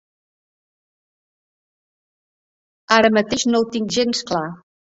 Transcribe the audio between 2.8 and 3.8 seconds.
Ara mateix no ho